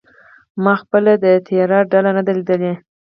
[0.63, 2.73] ما پخپله د تیراه ډله نه ده لیدلې.